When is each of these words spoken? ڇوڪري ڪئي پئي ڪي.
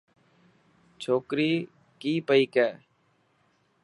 ڇوڪري 1.01 1.51
ڪئي 2.01 2.13
پئي 2.27 2.43
ڪي. 2.53 2.67